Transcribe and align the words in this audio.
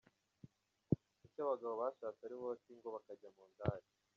Kuki 1.19 1.37
abagabo 1.45 1.73
bashatse 1.81 2.21
aribo 2.23 2.43
bata 2.49 2.67
ingo 2.73 2.87
bakajya 2.95 3.27
mu 3.35 3.43
ndaya?. 3.51 3.85